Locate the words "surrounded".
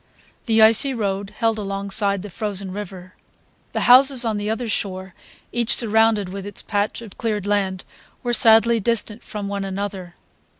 5.75-6.29